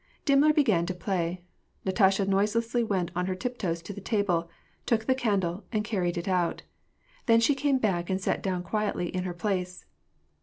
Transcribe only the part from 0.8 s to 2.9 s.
to play. Natasha noiselessly